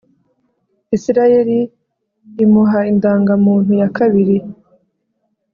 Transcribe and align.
Isirayeli 0.95 1.59
imuha 2.43 2.79
indangamuntu 2.91 3.71
yakabiri 3.81 4.37